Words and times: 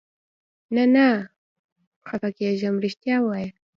نه، 0.75 0.83
نه 0.95 1.05
خفه 2.07 2.29
کېږم، 2.37 2.75
رښتیا 2.85 3.17
وایې؟ 3.21 3.47